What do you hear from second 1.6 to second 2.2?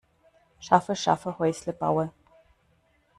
baue.